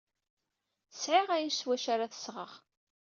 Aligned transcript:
Sɛiɣ 1.01 1.29
ayen 1.35 1.51
s 1.53 1.61
wacu 1.67 1.89
ara 1.93 2.11
t-sɣeɣ. 2.11 2.51